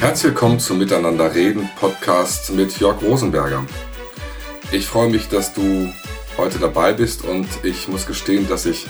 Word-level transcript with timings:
Herzlich 0.00 0.32
willkommen 0.32 0.58
zum 0.58 0.78
Miteinander 0.78 1.34
reden 1.34 1.68
Podcast 1.78 2.52
mit 2.52 2.80
Jörg 2.80 3.02
Rosenberger. 3.02 3.66
Ich 4.72 4.86
freue 4.86 5.10
mich, 5.10 5.28
dass 5.28 5.52
du 5.52 5.92
heute 6.38 6.58
dabei 6.58 6.94
bist 6.94 7.22
und 7.22 7.46
ich 7.64 7.86
muss 7.86 8.06
gestehen, 8.06 8.48
dass 8.48 8.64
ich 8.64 8.86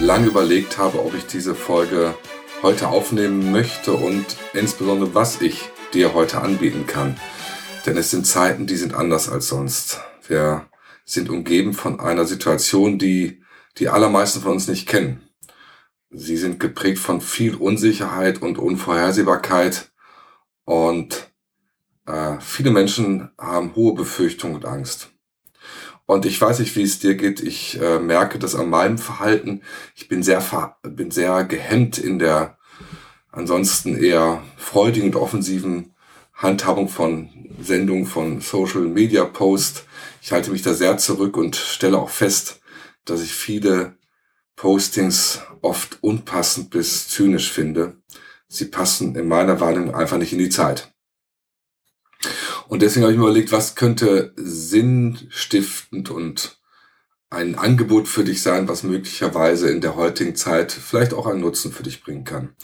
lange 0.00 0.26
überlegt 0.26 0.76
habe, 0.76 0.98
ob 1.04 1.14
ich 1.14 1.26
diese 1.26 1.54
Folge 1.54 2.12
heute 2.60 2.88
aufnehmen 2.88 3.52
möchte 3.52 3.92
und 3.92 4.26
insbesondere 4.52 5.14
was 5.14 5.40
ich 5.40 5.70
dir 5.94 6.12
heute 6.12 6.40
anbieten 6.40 6.88
kann. 6.88 7.16
Denn 7.86 7.96
es 7.96 8.10
sind 8.10 8.26
Zeiten, 8.26 8.66
die 8.66 8.76
sind 8.76 8.94
anders 8.94 9.28
als 9.28 9.46
sonst. 9.46 10.00
Wir 10.26 10.66
sind 11.04 11.30
umgeben 11.30 11.72
von 11.72 12.00
einer 12.00 12.24
Situation, 12.24 12.98
die 12.98 13.44
die 13.78 13.90
allermeisten 13.90 14.40
von 14.40 14.54
uns 14.54 14.66
nicht 14.66 14.88
kennen. 14.88 15.22
Sie 16.10 16.36
sind 16.36 16.58
geprägt 16.58 16.98
von 16.98 17.20
viel 17.20 17.54
Unsicherheit 17.54 18.42
und 18.42 18.58
Unvorhersehbarkeit 18.58 19.92
und 20.68 21.32
äh, 22.04 22.36
viele 22.40 22.70
Menschen 22.70 23.30
haben 23.38 23.74
hohe 23.74 23.94
Befürchtungen 23.94 24.56
und 24.56 24.66
Angst. 24.66 25.08
Und 26.04 26.26
ich 26.26 26.38
weiß 26.38 26.58
nicht, 26.58 26.76
wie 26.76 26.82
es 26.82 26.98
dir 26.98 27.14
geht. 27.14 27.40
Ich 27.40 27.80
äh, 27.80 27.98
merke 27.98 28.38
das 28.38 28.54
an 28.54 28.68
meinem 28.68 28.98
Verhalten. 28.98 29.62
Ich 29.96 30.08
bin 30.08 30.22
sehr, 30.22 30.76
bin 30.82 31.10
sehr 31.10 31.44
gehemmt 31.44 31.96
in 31.96 32.18
der 32.18 32.58
ansonsten 33.32 33.96
eher 33.96 34.42
freudigen 34.58 35.08
und 35.08 35.16
offensiven 35.16 35.94
Handhabung 36.34 36.90
von 36.90 37.30
Sendungen, 37.62 38.04
von 38.04 38.42
Social 38.42 38.82
Media 38.82 39.24
Post. 39.24 39.86
Ich 40.20 40.32
halte 40.32 40.50
mich 40.50 40.60
da 40.60 40.74
sehr 40.74 40.98
zurück 40.98 41.38
und 41.38 41.56
stelle 41.56 41.96
auch 41.96 42.10
fest, 42.10 42.60
dass 43.06 43.22
ich 43.22 43.32
viele 43.32 43.96
Postings 44.54 45.40
oft 45.62 46.02
unpassend 46.02 46.68
bis 46.68 47.08
zynisch 47.08 47.50
finde 47.50 47.96
sie 48.48 48.66
passen 48.66 49.14
in 49.14 49.28
meiner 49.28 49.60
Wahrnehmung 49.60 49.94
einfach 49.94 50.18
nicht 50.18 50.32
in 50.32 50.38
die 50.38 50.48
Zeit. 50.48 50.92
Und 52.68 52.82
deswegen 52.82 53.04
habe 53.04 53.12
ich 53.12 53.18
mir 53.18 53.24
überlegt, 53.26 53.52
was 53.52 53.76
könnte 53.76 54.32
sinnstiftend 54.36 56.10
und 56.10 56.58
ein 57.30 57.56
Angebot 57.56 58.08
für 58.08 58.24
dich 58.24 58.42
sein, 58.42 58.68
was 58.68 58.82
möglicherweise 58.82 59.70
in 59.70 59.82
der 59.82 59.96
heutigen 59.96 60.34
Zeit 60.34 60.72
vielleicht 60.72 61.12
auch 61.12 61.26
einen 61.26 61.40
Nutzen 61.40 61.72
für 61.72 61.82
dich 61.82 62.02
bringen 62.02 62.24
kann. 62.24 62.54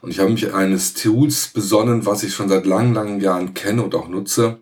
Und 0.00 0.10
ich 0.10 0.20
habe 0.20 0.30
mich 0.30 0.54
eines 0.54 0.94
Tools 0.94 1.48
besonnen, 1.48 2.06
was 2.06 2.22
ich 2.22 2.32
schon 2.32 2.48
seit 2.48 2.64
langen, 2.64 2.94
langen 2.94 3.20
Jahren 3.20 3.54
kenne 3.54 3.82
und 3.82 3.96
auch 3.96 4.08
nutze, 4.08 4.60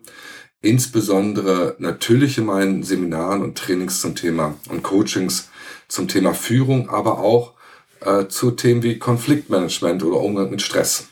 insbesondere 0.61 1.75
natürlich 1.77 2.39
in 2.39 2.45
meinen 2.45 2.83
Seminaren 2.83 3.43
und 3.43 3.57
Trainings 3.57 4.01
zum 4.01 4.15
Thema 4.15 4.55
und 4.69 4.81
Coachings 4.81 5.49
zum 5.87 6.07
Thema 6.07 6.33
Führung, 6.33 6.89
aber 6.89 7.19
auch 7.19 7.53
äh, 8.01 8.27
zu 8.27 8.51
Themen 8.51 8.83
wie 8.83 8.99
Konfliktmanagement 8.99 10.03
oder 10.03 10.19
Umgang 10.19 10.49
mit 10.49 10.61
Stress. 10.61 11.07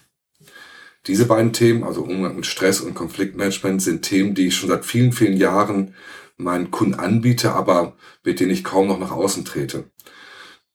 Diese 1.08 1.26
beiden 1.26 1.54
Themen, 1.54 1.84
also 1.84 2.02
Umgang 2.02 2.36
mit 2.36 2.46
Stress 2.46 2.82
und 2.82 2.94
Konfliktmanagement, 2.94 3.82
sind 3.82 4.02
Themen, 4.02 4.36
die 4.36 4.48
ich 4.48 4.56
schon 4.56 4.70
seit 4.70 4.86
vielen, 4.86 5.14
vielen 5.14 5.38
Jahren 5.38 5.96
meinen 6.38 6.72
Kunden 6.72 6.96
anbiete, 6.96 7.54
aber 7.54 7.96
mit 8.24 8.40
denen 8.40 8.52
ich 8.52 8.64
kaum 8.64 8.88
noch 8.88 9.00
nach 9.00 9.12
außen 9.12 9.46
trete. 9.46 9.86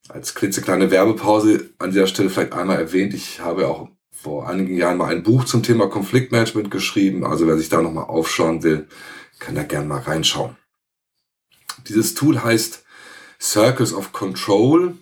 Als 0.09 0.35
klitzekleine 0.35 0.91
Werbepause 0.91 1.69
an 1.79 1.91
dieser 1.91 2.07
Stelle 2.07 2.29
vielleicht 2.29 2.53
einmal 2.53 2.77
erwähnt, 2.77 3.13
ich 3.13 3.39
habe 3.39 3.67
auch 3.67 3.89
vor 4.11 4.47
einigen 4.47 4.75
Jahren 4.75 4.97
mal 4.97 5.11
ein 5.11 5.23
Buch 5.23 5.45
zum 5.45 5.63
Thema 5.63 5.87
Konfliktmanagement 5.87 6.71
geschrieben. 6.71 7.25
Also 7.25 7.47
wer 7.47 7.57
sich 7.57 7.69
da 7.69 7.81
nochmal 7.81 8.05
aufschauen 8.05 8.63
will, 8.63 8.87
kann 9.39 9.55
da 9.55 9.63
gerne 9.63 9.87
mal 9.87 10.01
reinschauen. 10.01 10.55
Dieses 11.87 12.13
Tool 12.13 12.43
heißt 12.43 12.83
Circles 13.39 13.93
of 13.93 14.13
Control 14.13 14.95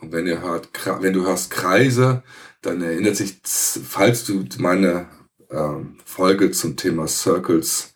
und 0.00 0.12
wenn 0.12 0.26
ihr 0.26 0.40
hört, 0.40 0.68
wenn 1.00 1.12
du 1.12 1.24
hörst 1.26 1.50
Kreise, 1.50 2.22
dann 2.62 2.82
erinnert 2.82 3.16
sich, 3.16 3.38
falls 3.44 4.24
du 4.24 4.44
meine 4.58 5.06
ähm, 5.50 5.98
Folge 6.04 6.50
zum 6.50 6.76
Thema 6.76 7.06
Circles, 7.06 7.94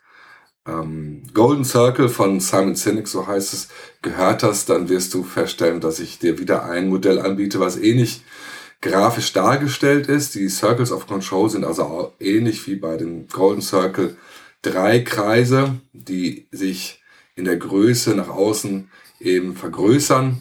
ähm, 0.67 1.23
Golden 1.35 1.65
Circle 1.65 2.09
von 2.09 2.41
Simon 2.41 2.75
Sinek, 2.75 3.09
so 3.09 3.27
heißt 3.27 3.53
es, 3.55 3.69
gehört 4.03 4.43
hast, 4.43 4.69
dann 4.69 4.89
wirst 4.89 5.15
du 5.15 5.23
feststellen, 5.25 5.81
dass 5.81 6.01
ich 6.01 6.19
dir 6.19 6.39
wieder 6.39 6.65
ein 6.65 6.89
Modell 6.89 7.19
anbiete, 7.19 7.61
was 7.61 7.77
ähnlich 7.77 8.23
grafisch 8.81 9.33
dargestellt 9.33 10.09
ist. 10.09 10.35
Die 10.35 10.49
Circles 10.49 10.93
of 10.93 11.07
Control 11.07 11.51
sind 11.51 11.65
also 11.65 11.85
auch 11.85 12.13
ähnlich 12.21 12.67
wie 12.67 12.77
bei 12.77 12.97
dem 12.97 13.27
Golden 13.29 13.63
Circle 13.63 14.17
drei 14.63 15.01
Kreise, 15.01 15.81
die 15.93 16.49
sich 16.53 17.03
in 17.35 17.45
der 17.45 17.57
Größe 17.57 18.15
nach 18.15 18.29
außen 18.29 18.91
eben 19.21 19.57
vergrößern 19.57 20.41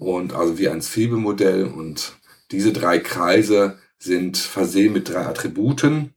und 0.00 0.32
also 0.32 0.58
wie 0.58 0.68
ein 0.68 0.80
Zwiebelmodell 0.80 1.64
und 1.66 2.14
diese 2.50 2.72
drei 2.72 2.98
Kreise 2.98 3.78
sind 3.98 4.38
versehen 4.38 4.94
mit 4.94 5.10
drei 5.10 5.26
Attributen. 5.26 6.14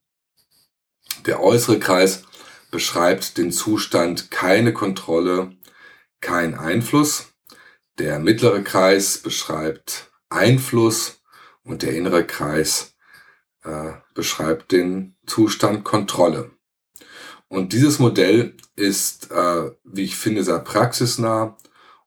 Der 1.26 1.44
äußere 1.44 1.80
Kreis 1.80 2.24
beschreibt 2.72 3.38
den 3.38 3.52
Zustand 3.52 4.32
keine 4.32 4.74
Kontrolle, 4.74 5.52
kein 6.22 6.56
Einfluss. 6.56 7.34
Der 8.00 8.20
mittlere 8.20 8.62
Kreis 8.62 9.18
beschreibt 9.18 10.12
Einfluss 10.30 11.22
und 11.64 11.84
der 11.84 11.94
innere 11.94 12.26
Kreis 12.26 12.96
äh, 13.64 13.92
beschreibt 14.16 14.72
den 14.72 15.18
Zustand 15.28 15.84
Kontrolle. 15.84 16.52
Und 17.50 17.74
dieses 17.74 18.00
Modell 18.00 18.56
ist, 18.78 19.30
äh, 19.30 19.72
wie 19.84 20.06
ich 20.06 20.16
finde, 20.16 20.44
sehr 20.44 20.60
praxisnah 20.60 21.58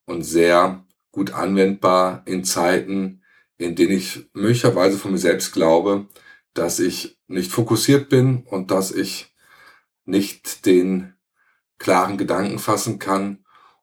und 0.06 0.22
sehr 0.22 0.85
gut 1.16 1.32
anwendbar 1.32 2.22
in 2.26 2.44
Zeiten, 2.44 3.22
in 3.56 3.74
denen 3.74 3.92
ich 3.92 4.28
möglicherweise 4.34 4.98
von 4.98 5.12
mir 5.12 5.18
selbst 5.18 5.54
glaube, 5.54 6.08
dass 6.52 6.78
ich 6.78 7.18
nicht 7.26 7.50
fokussiert 7.50 8.10
bin 8.10 8.42
und 8.44 8.70
dass 8.70 8.92
ich 8.92 9.34
nicht 10.04 10.66
den 10.66 11.14
klaren 11.78 12.18
Gedanken 12.18 12.58
fassen 12.58 12.98
kann 12.98 13.38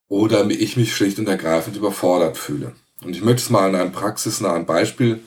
oder 0.07 0.47
ich 0.47 0.77
mich 0.77 0.95
schlicht 0.95 1.17
und 1.17 1.27
ergreifend 1.27 1.75
überfordert 1.75 2.37
fühle. 2.37 2.75
Und 3.03 3.15
ich 3.15 3.23
möchte 3.23 3.41
es 3.41 3.49
mal 3.49 3.67
an 3.67 3.75
einem 3.75 3.91
praxisnahen 3.91 4.67
Beispiel 4.67 5.19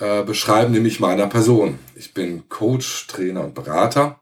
äh, 0.00 0.24
beschreiben, 0.24 0.72
nämlich 0.72 1.00
meiner 1.00 1.26
Person. 1.26 1.78
Ich 1.94 2.12
bin 2.12 2.50
Coach, 2.50 3.06
Trainer 3.06 3.44
und 3.44 3.54
Berater 3.54 4.20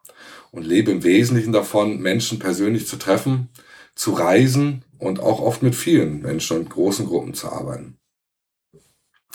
und 0.52 0.64
lebe 0.64 0.92
im 0.92 1.02
Wesentlichen 1.02 1.52
davon, 1.52 1.98
Menschen 1.98 2.38
persönlich 2.38 2.86
zu 2.86 2.96
treffen, 2.96 3.48
zu 3.96 4.12
reisen 4.12 4.84
und 5.02 5.18
auch 5.18 5.40
oft 5.40 5.62
mit 5.62 5.74
vielen 5.74 6.22
Menschen 6.22 6.58
und 6.58 6.70
großen 6.70 7.06
Gruppen 7.06 7.34
zu 7.34 7.50
arbeiten. 7.50 7.98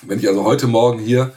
Wenn 0.02 0.20
ich 0.20 0.28
also 0.28 0.46
heute 0.46 0.66
Morgen 0.66 1.00
hier 1.00 1.34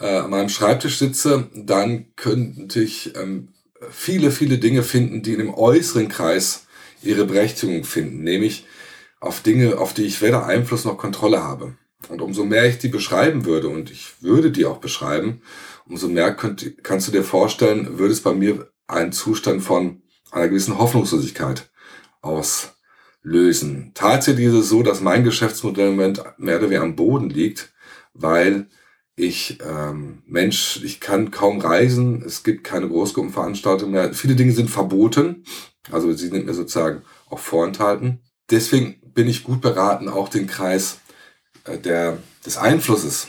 äh, 0.00 0.06
an 0.06 0.30
meinem 0.30 0.48
Schreibtisch 0.48 0.98
sitze, 0.98 1.50
dann 1.54 2.14
könnte 2.16 2.82
ich 2.82 3.14
ähm, 3.14 3.52
viele, 3.90 4.30
viele 4.30 4.56
Dinge 4.56 4.82
finden, 4.82 5.22
die 5.22 5.34
in 5.34 5.40
dem 5.40 5.54
äußeren 5.54 6.08
Kreis 6.08 6.66
ihre 7.02 7.26
Berechtigung 7.26 7.84
finden, 7.84 8.22
nämlich 8.22 8.66
auf 9.20 9.42
Dinge, 9.42 9.78
auf 9.78 9.92
die 9.92 10.04
ich 10.04 10.22
weder 10.22 10.46
Einfluss 10.46 10.86
noch 10.86 10.96
Kontrolle 10.96 11.42
habe. 11.42 11.76
Und 12.08 12.22
umso 12.22 12.44
mehr 12.44 12.66
ich 12.66 12.78
die 12.78 12.88
beschreiben 12.88 13.44
würde, 13.44 13.68
und 13.68 13.90
ich 13.90 14.22
würde 14.22 14.50
die 14.50 14.64
auch 14.64 14.78
beschreiben, 14.78 15.42
umso 15.86 16.08
mehr 16.08 16.34
könnt, 16.34 16.82
kannst 16.82 17.06
du 17.06 17.12
dir 17.12 17.22
vorstellen, 17.22 17.98
würde 17.98 18.14
es 18.14 18.22
bei 18.22 18.32
mir 18.32 18.72
einen 18.86 19.12
Zustand 19.12 19.62
von 19.62 20.02
einer 20.30 20.48
gewissen 20.48 20.78
Hoffnungslosigkeit 20.78 21.70
aus 22.22 22.72
lösen. 23.22 23.92
Tatsächlich 23.94 24.46
ist 24.46 24.54
es 24.54 24.68
so, 24.68 24.82
dass 24.82 25.00
mein 25.00 25.24
Geschäftsmodell 25.24 25.88
im 25.88 25.96
Moment 25.96 26.22
mehr 26.38 26.58
oder 26.58 26.70
weniger 26.70 26.82
am 26.82 26.96
Boden 26.96 27.30
liegt, 27.30 27.72
weil 28.14 28.66
ich 29.14 29.58
ähm, 29.64 30.22
Mensch, 30.26 30.80
ich 30.82 31.00
kann 31.00 31.30
kaum 31.30 31.60
reisen, 31.60 32.22
es 32.22 32.42
gibt 32.42 32.64
keine 32.64 32.88
Großgruppenveranstaltungen 32.88 33.92
mehr, 33.92 34.14
viele 34.14 34.34
Dinge 34.34 34.52
sind 34.52 34.70
verboten, 34.70 35.44
also 35.90 36.12
sie 36.12 36.28
sind 36.28 36.46
mir 36.46 36.54
sozusagen 36.54 37.02
auch 37.28 37.38
vorenthalten. 37.38 38.20
Deswegen 38.50 39.00
bin 39.14 39.28
ich 39.28 39.44
gut 39.44 39.60
beraten, 39.60 40.08
auch 40.08 40.28
den 40.28 40.46
Kreis 40.46 41.00
äh, 41.64 41.78
der, 41.78 42.18
des 42.44 42.56
Einflusses 42.56 43.28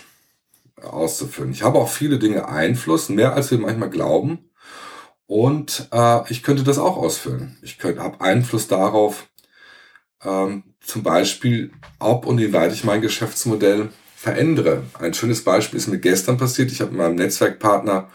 auszufüllen. 0.81 1.51
Ich 1.51 1.63
habe 1.63 1.79
auch 1.79 1.89
viele 1.89 2.19
Dinge 2.19 2.47
Einfluss, 2.47 3.09
mehr 3.09 3.33
als 3.33 3.51
wir 3.51 3.57
manchmal 3.57 3.89
glauben. 3.89 4.49
Und 5.25 5.87
äh, 5.91 6.31
ich 6.31 6.43
könnte 6.43 6.63
das 6.63 6.77
auch 6.77 6.97
ausfüllen. 6.97 7.57
Ich 7.61 7.77
könnte, 7.77 8.03
habe 8.03 8.21
Einfluss 8.21 8.67
darauf, 8.67 9.27
ähm, 10.23 10.63
zum 10.81 11.03
Beispiel, 11.03 11.71
ob 11.99 12.25
und 12.25 12.39
wie 12.39 12.53
weit 12.53 12.73
ich 12.73 12.83
mein 12.83 13.01
Geschäftsmodell 13.01 13.89
verändere. 14.15 14.83
Ein 14.93 15.13
schönes 15.13 15.43
Beispiel 15.43 15.77
ist 15.77 15.87
mir 15.87 15.99
gestern 15.99 16.37
passiert. 16.37 16.71
Ich 16.71 16.81
habe 16.81 16.91
mit 16.91 16.99
meinem 16.99 17.15
Netzwerkpartner 17.15 18.09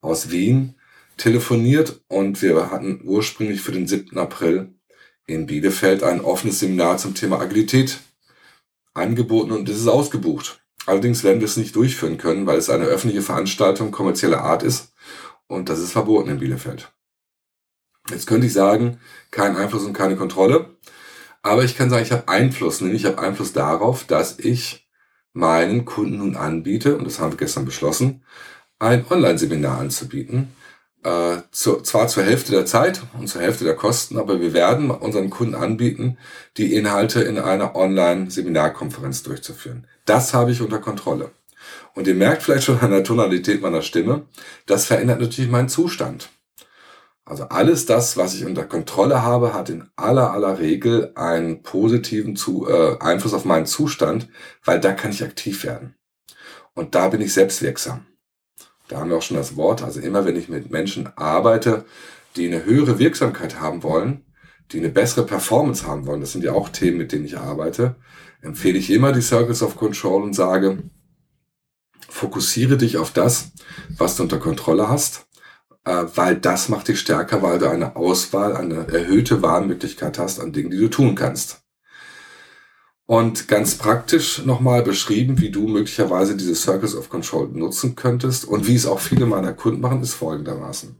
aus 0.00 0.30
Wien 0.30 0.74
telefoniert 1.16 2.02
und 2.08 2.42
wir 2.42 2.70
hatten 2.70 3.00
ursprünglich 3.04 3.60
für 3.60 3.72
den 3.72 3.86
7. 3.86 4.18
April 4.18 4.74
in 5.26 5.46
Bielefeld 5.46 6.02
ein 6.02 6.20
offenes 6.20 6.60
Seminar 6.60 6.98
zum 6.98 7.14
Thema 7.14 7.40
Agilität 7.40 7.98
angeboten 8.92 9.52
und 9.52 9.68
es 9.68 9.78
ist 9.78 9.88
ausgebucht. 9.88 10.60
Allerdings 10.86 11.24
werden 11.24 11.40
wir 11.40 11.46
es 11.46 11.56
nicht 11.56 11.74
durchführen 11.76 12.18
können, 12.18 12.46
weil 12.46 12.58
es 12.58 12.68
eine 12.68 12.84
öffentliche 12.84 13.22
Veranstaltung 13.22 13.90
kommerzieller 13.90 14.42
Art 14.42 14.62
ist 14.62 14.92
und 15.46 15.68
das 15.68 15.78
ist 15.78 15.92
verboten 15.92 16.28
in 16.28 16.38
Bielefeld. 16.38 16.92
Jetzt 18.10 18.26
könnte 18.26 18.46
ich 18.46 18.52
sagen, 18.52 19.00
kein 19.30 19.56
Einfluss 19.56 19.84
und 19.84 19.94
keine 19.94 20.16
Kontrolle. 20.16 20.76
Aber 21.44 21.62
ich 21.62 21.76
kann 21.76 21.90
sagen, 21.90 22.02
ich 22.02 22.10
habe 22.10 22.26
Einfluss, 22.26 22.80
nämlich 22.80 23.02
ich 23.02 23.06
habe 23.06 23.22
Einfluss 23.22 23.52
darauf, 23.52 24.02
dass 24.04 24.40
ich 24.40 24.88
meinen 25.32 25.84
Kunden 25.84 26.18
nun 26.18 26.34
anbiete, 26.36 26.96
und 26.96 27.04
das 27.04 27.20
haben 27.20 27.32
wir 27.32 27.38
gestern 27.38 27.64
beschlossen, 27.64 28.24
ein 28.80 29.04
Online-Seminar 29.08 29.78
anzubieten, 29.78 30.48
Äh, 31.04 31.42
zu, 31.50 31.82
zwar 31.82 32.08
zur 32.08 32.22
Hälfte 32.22 32.50
der 32.52 32.64
Zeit 32.64 33.02
und 33.18 33.28
zur 33.28 33.42
Hälfte 33.42 33.64
der 33.64 33.76
Kosten, 33.76 34.16
aber 34.18 34.40
wir 34.40 34.54
werden 34.54 34.90
unseren 34.90 35.28
Kunden 35.28 35.54
anbieten, 35.54 36.16
die 36.56 36.74
Inhalte 36.74 37.20
in 37.20 37.38
einer 37.38 37.76
Online-Seminarkonferenz 37.76 39.22
durchzuführen. 39.22 39.86
Das 40.06 40.32
habe 40.32 40.50
ich 40.50 40.62
unter 40.62 40.78
Kontrolle. 40.78 41.30
Und 41.94 42.06
ihr 42.06 42.14
merkt 42.14 42.42
vielleicht 42.42 42.64
schon 42.64 42.80
an 42.80 42.90
der 42.90 43.04
Tonalität 43.04 43.60
meiner 43.60 43.82
Stimme, 43.82 44.22
das 44.64 44.86
verändert 44.86 45.20
natürlich 45.20 45.50
meinen 45.50 45.68
Zustand. 45.68 46.30
Also 47.26 47.44
alles 47.44 47.86
das, 47.86 48.18
was 48.18 48.34
ich 48.34 48.44
unter 48.44 48.64
Kontrolle 48.64 49.22
habe, 49.22 49.54
hat 49.54 49.70
in 49.70 49.88
aller 49.96 50.32
aller 50.32 50.58
Regel 50.58 51.12
einen 51.14 51.62
positiven 51.62 52.36
Zu 52.36 52.68
äh, 52.68 52.98
Einfluss 53.00 53.32
auf 53.32 53.46
meinen 53.46 53.66
Zustand, 53.66 54.28
weil 54.62 54.78
da 54.78 54.92
kann 54.92 55.10
ich 55.10 55.24
aktiv 55.24 55.64
werden. 55.64 55.94
Und 56.74 56.94
da 56.94 57.08
bin 57.08 57.22
ich 57.22 57.32
selbstwirksam. 57.32 58.04
Da 58.88 58.98
haben 58.98 59.08
wir 59.08 59.16
auch 59.16 59.22
schon 59.22 59.38
das 59.38 59.56
Wort. 59.56 59.82
Also 59.82 60.00
immer 60.00 60.26
wenn 60.26 60.36
ich 60.36 60.50
mit 60.50 60.70
Menschen 60.70 61.08
arbeite, 61.16 61.86
die 62.36 62.46
eine 62.46 62.66
höhere 62.66 62.98
Wirksamkeit 62.98 63.58
haben 63.58 63.82
wollen, 63.82 64.26
die 64.72 64.78
eine 64.78 64.90
bessere 64.90 65.24
Performance 65.24 65.86
haben 65.86 66.06
wollen, 66.06 66.20
das 66.20 66.32
sind 66.32 66.44
ja 66.44 66.52
auch 66.52 66.68
Themen, 66.68 66.98
mit 66.98 67.12
denen 67.12 67.24
ich 67.24 67.38
arbeite, 67.38 67.96
empfehle 68.42 68.78
ich 68.78 68.90
immer 68.90 69.12
die 69.12 69.22
Circles 69.22 69.62
of 69.62 69.76
Control 69.76 70.22
und 70.22 70.34
sage, 70.34 70.82
fokussiere 72.06 72.76
dich 72.76 72.98
auf 72.98 73.12
das, 73.12 73.52
was 73.96 74.16
du 74.16 74.24
unter 74.24 74.38
Kontrolle 74.38 74.88
hast 74.88 75.26
weil 75.84 76.36
das 76.36 76.68
macht 76.68 76.88
dich 76.88 77.00
stärker, 77.00 77.42
weil 77.42 77.58
du 77.58 77.68
eine 77.68 77.96
Auswahl, 77.96 78.56
eine 78.56 78.88
erhöhte 78.88 79.42
Wahlmöglichkeit 79.42 80.18
hast 80.18 80.40
an 80.40 80.52
Dingen, 80.52 80.70
die 80.70 80.78
du 80.78 80.88
tun 80.88 81.14
kannst. 81.14 81.64
Und 83.06 83.48
ganz 83.48 83.74
praktisch 83.74 84.46
nochmal 84.46 84.82
beschrieben, 84.82 85.38
wie 85.38 85.50
du 85.50 85.68
möglicherweise 85.68 86.36
diese 86.36 86.54
Circles 86.54 86.96
of 86.96 87.10
Control 87.10 87.48
nutzen 87.48 87.96
könntest 87.96 88.46
und 88.46 88.66
wie 88.66 88.74
es 88.74 88.86
auch 88.86 89.00
viele 89.00 89.26
meiner 89.26 89.52
Kunden 89.52 89.82
machen, 89.82 90.02
ist 90.02 90.14
folgendermaßen. 90.14 90.96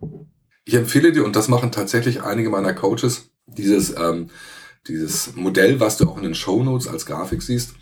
Ich 0.66 0.74
empfehle 0.74 1.12
dir, 1.12 1.24
und 1.24 1.34
das 1.34 1.48
machen 1.48 1.72
tatsächlich 1.72 2.22
einige 2.22 2.50
meiner 2.50 2.74
Coaches, 2.74 3.30
dieses, 3.46 3.94
ähm, 3.98 4.28
dieses 4.86 5.34
Modell, 5.34 5.80
was 5.80 5.96
du 5.96 6.06
auch 6.06 6.18
in 6.18 6.24
den 6.24 6.34
Show 6.34 6.62
Notes 6.62 6.88
als 6.88 7.06
Grafik 7.06 7.40
siehst, 7.40 7.72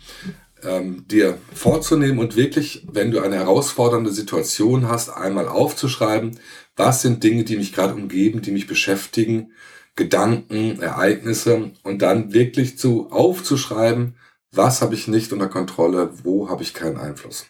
ähm, 0.63 1.05
dir 1.07 1.37
vorzunehmen 1.53 2.19
und 2.19 2.37
wirklich, 2.37 2.87
wenn 2.89 3.11
du 3.11 3.19
eine 3.19 3.35
herausfordernde 3.35 4.11
Situation 4.11 4.87
hast, 4.87 5.09
einmal 5.09 5.49
aufzuschreiben, 5.49 6.39
was 6.75 7.01
sind 7.01 7.23
Dinge, 7.23 7.43
die 7.43 7.57
mich 7.57 7.73
gerade 7.73 7.93
umgeben, 7.93 8.41
die 8.41 8.51
mich 8.51 8.67
beschäftigen, 8.67 9.51
Gedanken, 9.95 10.81
Ereignisse 10.81 11.71
und 11.83 12.01
dann 12.01 12.33
wirklich 12.33 12.77
zu 12.77 13.11
aufzuschreiben, 13.11 14.15
was 14.51 14.81
habe 14.81 14.95
ich 14.95 15.07
nicht 15.07 15.33
unter 15.33 15.47
Kontrolle, 15.47 16.11
wo 16.23 16.49
habe 16.49 16.63
ich 16.63 16.73
keinen 16.73 16.97
Einfluss. 16.97 17.45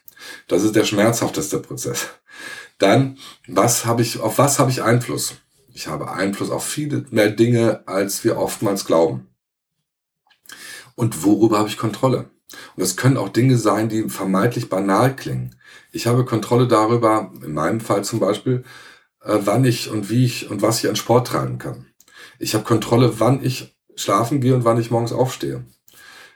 Das 0.48 0.64
ist 0.64 0.76
der 0.76 0.86
schmerzhafteste 0.86 1.60
Prozess. 1.60 2.08
Dann, 2.80 3.18
was 3.48 3.86
habe 3.86 4.02
ich, 4.02 4.20
auf 4.20 4.38
was 4.38 4.60
habe 4.60 4.72
ich 4.72 4.84
Einfluss? 4.84 5.36
Ich 5.74 5.88
habe 5.88 6.12
Einfluss 6.12 6.50
auf 6.50 6.66
viele 6.66 7.06
mehr 7.12 7.30
Dinge, 7.32 7.84
als 7.88 8.24
wir 8.24 8.38
oftmals 8.38 8.86
glauben. 8.86 9.28
Und 10.96 11.24
worüber 11.24 11.60
habe 11.60 11.70
ich 11.70 11.78
Kontrolle? 11.78 12.30
Und 12.76 12.82
das 12.82 12.96
können 12.96 13.18
auch 13.18 13.30
Dinge 13.30 13.58
sein, 13.58 13.90
die 13.90 14.10
vermeintlich 14.10 14.70
banal 14.70 15.16
klingen. 15.16 15.56
Ich 15.92 16.08
habe 16.08 16.26
Kontrolle 16.26 16.68
darüber, 16.68 17.32
in 17.44 17.54
meinem 17.54 17.80
Fall 17.80 18.04
zum 18.04 18.20
Beispiel, 18.20 18.64
wann 19.24 19.66
ich 19.66 19.90
und 19.90 20.10
wie 20.10 20.26
ich 20.26 20.50
und 20.50 20.62
was 20.62 20.84
ich 20.84 20.90
an 20.90 20.96
Sport 20.96 21.28
treiben 21.28 21.58
kann. 21.58 21.88
Ich 22.40 22.56
habe 22.56 22.64
Kontrolle, 22.64 23.20
wann 23.20 23.44
ich 23.44 23.76
schlafen 23.96 24.42
gehe 24.42 24.56
und 24.56 24.66
wann 24.66 24.80
ich 24.80 24.92
morgens 24.92 25.14
aufstehe. 25.14 25.66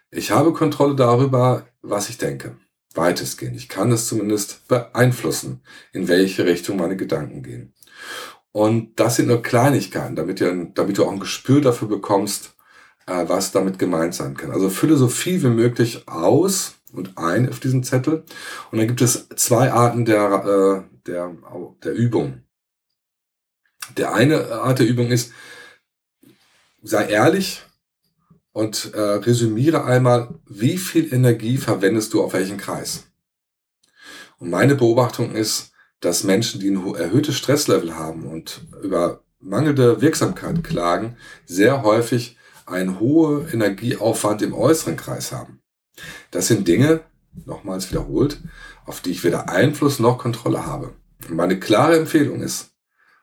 Ich 0.10 0.32
habe 0.32 0.54
Kontrolle 0.54 0.96
darüber, 0.96 1.68
was 1.82 2.10
ich 2.10 2.18
denke. 2.18 2.56
Weitestgehend. 2.96 3.58
Ich 3.58 3.70
kann 3.70 3.92
es 3.92 4.08
zumindest 4.08 4.68
beeinflussen, 4.68 5.62
in 5.92 6.08
welche 6.08 6.46
Richtung 6.46 6.78
meine 6.78 6.96
Gedanken 6.96 7.44
gehen. 7.44 7.74
Und 8.52 9.00
das 9.00 9.18
sind 9.18 9.28
nur 9.28 9.44
Kleinigkeiten, 9.44 10.16
damit, 10.16 10.42
ihr, 10.42 10.72
damit 10.74 10.98
du 10.98 11.06
auch 11.06 11.12
ein 11.12 11.20
Gespür 11.20 11.62
dafür 11.62 11.88
bekommst, 11.88 12.56
äh, 13.06 13.26
was 13.28 13.52
damit 13.52 13.78
gemeint 13.78 14.16
sein 14.16 14.36
kann. 14.36 14.52
Also 14.52 14.70
fülle 14.70 14.98
so 14.98 15.10
viel 15.10 15.44
wie 15.44 15.50
möglich 15.50 16.08
aus 16.08 16.76
und 16.94 17.18
ein 17.18 17.50
auf 17.50 17.60
diesen 17.60 17.84
Zettel. 17.84 18.24
Und 18.72 18.80
dann 18.80 18.88
gibt 18.88 19.02
es 19.02 19.28
zwei 19.36 19.72
Arten 19.72 20.06
der, 20.06 20.86
äh, 20.86 20.98
der, 21.06 21.36
der 21.84 21.94
Übung. 21.94 22.42
Der 23.96 24.14
eine 24.14 24.52
Art 24.52 24.80
der 24.80 24.88
Übung 24.88 25.08
ist, 25.12 25.32
sei 26.84 27.08
ehrlich 27.08 27.64
und 28.52 28.94
äh, 28.94 29.00
resümiere 29.00 29.86
einmal, 29.86 30.40
wie 30.46 30.78
viel 30.78 31.14
Energie 31.14 31.58
verwendest 31.58 32.14
du 32.14 32.24
auf 32.24 32.34
welchen 32.34 32.58
Kreis. 32.58 33.06
Und 34.40 34.50
meine 34.50 34.76
Beobachtung 34.76 35.34
ist, 35.34 35.72
dass 36.00 36.24
Menschen, 36.24 36.60
die 36.60 36.70
ein 36.70 36.96
erhöhtes 36.96 37.38
Stresslevel 37.38 37.96
haben 37.96 38.26
und 38.26 38.68
über 38.84 39.24
mangelnde 39.40 40.02
Wirksamkeit 40.02 40.64
klagen, 40.64 41.18
sehr 41.46 41.84
häufig 41.84 42.38
einen 42.66 43.00
hohen 43.00 43.48
Energieaufwand 43.48 44.42
im 44.42 44.54
äußeren 44.54 44.98
Kreis 44.98 45.32
haben. 45.32 45.62
Das 46.32 46.48
sind 46.48 46.68
Dinge, 46.68 47.02
nochmals 47.46 47.90
wiederholt, 47.92 48.40
auf 48.86 49.02
die 49.02 49.12
ich 49.12 49.24
weder 49.24 49.50
Einfluss 49.50 50.00
noch 50.00 50.18
Kontrolle 50.18 50.66
habe. 50.66 50.94
Und 51.28 51.36
meine 51.36 51.60
klare 51.60 51.98
Empfehlung 51.98 52.42
ist, 52.42 52.72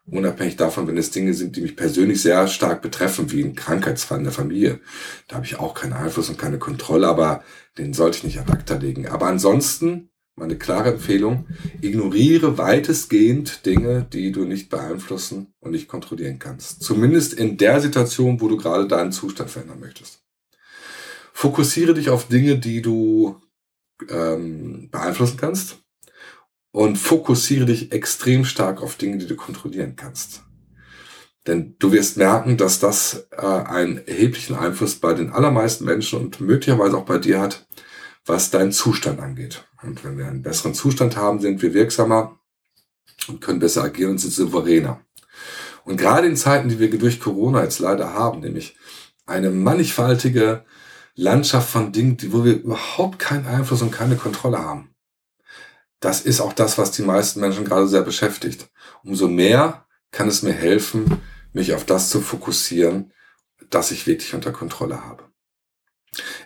unabhängig 0.06 0.56
davon, 0.56 0.86
wenn 0.86 0.98
es 0.98 1.10
Dinge 1.10 1.34
sind, 1.34 1.56
die 1.56 1.62
mich 1.62 1.76
persönlich 1.76 2.20
sehr 2.20 2.46
stark 2.48 2.82
betreffen, 2.82 3.32
wie 3.32 3.42
ein 3.42 3.54
Krankheitsfall 3.54 4.18
in 4.18 4.24
der 4.24 4.32
Familie, 4.32 4.80
da 5.28 5.36
habe 5.36 5.46
ich 5.46 5.58
auch 5.58 5.74
keinen 5.74 5.94
Einfluss 5.94 6.28
und 6.28 6.38
keine 6.38 6.58
Kontrolle, 6.58 7.08
aber 7.08 7.42
den 7.78 7.94
sollte 7.94 8.18
ich 8.18 8.24
nicht 8.24 8.38
ad 8.38 8.52
acta 8.52 8.74
legen. 8.74 9.08
Aber 9.08 9.26
ansonsten 9.26 10.10
meine 10.36 10.58
klare 10.58 10.94
Empfehlung, 10.94 11.46
ignoriere 11.80 12.58
weitestgehend 12.58 13.64
Dinge, 13.66 14.06
die 14.12 14.32
du 14.32 14.44
nicht 14.44 14.68
beeinflussen 14.68 15.54
und 15.60 15.70
nicht 15.70 15.88
kontrollieren 15.88 16.40
kannst. 16.40 16.82
Zumindest 16.82 17.34
in 17.34 17.56
der 17.56 17.80
Situation, 17.80 18.40
wo 18.40 18.48
du 18.48 18.56
gerade 18.56 18.88
deinen 18.88 19.12
Zustand 19.12 19.50
verändern 19.50 19.78
möchtest. 19.78 20.24
Fokussiere 21.32 21.94
dich 21.94 22.10
auf 22.10 22.26
Dinge, 22.26 22.58
die 22.58 22.82
du 22.82 23.40
ähm, 24.08 24.88
beeinflussen 24.90 25.36
kannst 25.36 25.83
und 26.75 26.97
fokussiere 26.97 27.67
dich 27.67 27.93
extrem 27.93 28.44
stark 28.44 28.82
auf 28.82 28.97
Dinge, 28.97 29.19
die 29.19 29.29
du 29.29 29.37
kontrollieren 29.37 29.94
kannst. 29.94 30.43
Denn 31.47 31.76
du 31.79 31.93
wirst 31.93 32.17
merken, 32.17 32.56
dass 32.56 32.81
das 32.81 33.29
äh, 33.31 33.47
einen 33.47 34.04
erheblichen 34.09 34.57
Einfluss 34.57 34.97
bei 34.97 35.14
den 35.14 35.31
allermeisten 35.31 35.85
Menschen 35.85 36.19
und 36.19 36.40
möglicherweise 36.40 36.97
auch 36.97 37.04
bei 37.04 37.19
dir 37.19 37.40
hat, 37.40 37.64
was 38.26 38.50
deinen 38.50 38.73
Zustand 38.73 39.21
angeht. 39.21 39.64
Und 39.85 40.02
wenn 40.02 40.19
wir 40.19 40.26
einen 40.26 40.43
besseren 40.43 40.75
Zustand 40.75 41.16
haben, 41.16 41.38
sind 41.38 41.62
wir 41.62 41.75
wirksamer 41.75 42.40
und 43.28 43.40
können 43.40 43.61
besser 43.61 43.85
agieren 43.85 44.11
und 44.11 44.19
sind 44.19 44.33
souveräner. 44.33 45.00
Und 45.85 45.97
gerade 45.97 46.26
in 46.26 46.37
Zeiten, 46.37 46.71
die 46.71 46.81
wir 46.81 46.90
durch 46.99 47.21
Corona 47.21 47.62
jetzt 47.62 47.78
leider 47.78 48.14
haben, 48.14 48.40
nämlich 48.40 48.76
eine 49.26 49.50
mannigfaltige 49.50 50.64
Landschaft 51.14 51.71
von 51.71 51.93
Dingen, 51.93 52.19
wo 52.33 52.45
wir 52.45 52.54
überhaupt 52.54 53.21
keinen 53.21 53.47
Einfluss 53.47 53.81
und 53.81 53.93
keine 53.93 54.16
Kontrolle 54.16 54.59
haben. 54.59 54.93
Das 56.04 56.20
ist 56.20 56.42
auch 56.42 56.52
das, 56.52 56.76
was 56.76 56.90
die 56.90 57.00
meisten 57.00 57.40
Menschen 57.40 57.64
gerade 57.64 57.88
sehr 57.88 58.02
beschäftigt. 58.02 58.68
Umso 59.04 59.26
mehr 59.26 59.87
kann 60.11 60.28
es 60.28 60.42
mir 60.42 60.52
helfen, 60.52 61.23
mich 61.54 61.73
auf 61.73 61.87
das 61.87 62.11
zu 62.11 62.20
fokussieren, 62.20 63.14
das 63.70 63.90
ich 63.90 64.06
wirklich 64.06 64.34
unter 64.34 64.52
Kontrolle 64.52 65.02
habe. 65.02 65.25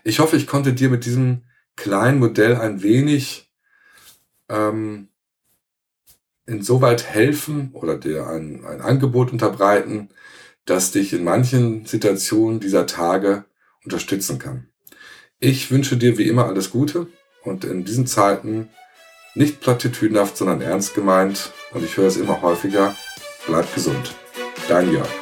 Ich 0.04 0.20
hoffe, 0.20 0.36
ich 0.36 0.46
konnte 0.46 0.74
dir 0.74 0.90
mit 0.90 1.04
diesem 1.04 1.42
kleinen 1.74 2.20
Modell 2.20 2.54
ein 2.54 2.84
wenig 2.84 3.52
ähm, 4.48 5.08
insoweit 6.46 7.02
helfen 7.02 7.72
oder 7.72 7.96
dir 7.96 8.28
ein, 8.28 8.64
ein 8.64 8.80
Angebot 8.80 9.32
unterbreiten, 9.32 10.10
das 10.66 10.92
dich 10.92 11.12
in 11.12 11.24
manchen 11.24 11.84
Situationen 11.84 12.60
dieser 12.60 12.86
Tage 12.86 13.44
unterstützen 13.82 14.38
kann. 14.38 14.68
Ich 15.40 15.72
wünsche 15.72 15.96
dir 15.96 16.16
wie 16.16 16.28
immer 16.28 16.46
alles 16.46 16.70
Gute 16.70 17.08
und 17.42 17.64
in 17.64 17.84
diesen 17.84 18.06
Zeiten 18.06 18.68
nicht 19.38 19.61
plattitüdenhaft, 19.61 20.37
sondern 20.37 20.61
ernst 20.61 20.95
gemeint 20.95 21.52
und 21.73 21.85
ich 21.85 21.97
höre 21.97 22.09
es 22.09 22.16
immer 22.16 22.42
häufiger, 22.42 22.95
bleib 23.47 23.73
gesund. 23.73 24.14
Dein 24.68 24.92
Jörg. 24.92 25.17